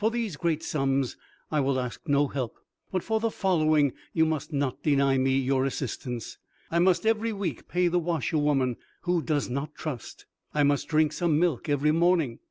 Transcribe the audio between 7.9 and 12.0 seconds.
washerwoman, who does not trust. I must drink some milk every